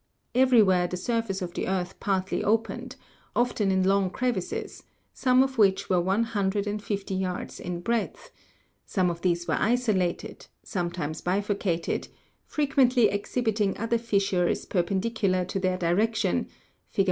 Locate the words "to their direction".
15.45-16.49